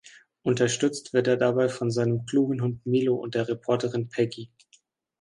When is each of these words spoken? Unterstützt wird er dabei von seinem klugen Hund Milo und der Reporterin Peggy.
Unterstützt 0.41 1.13
wird 1.13 1.27
er 1.27 1.37
dabei 1.37 1.69
von 1.69 1.91
seinem 1.91 2.25
klugen 2.25 2.63
Hund 2.63 2.87
Milo 2.87 3.17
und 3.17 3.35
der 3.35 3.47
Reporterin 3.47 4.09
Peggy. 4.09 4.49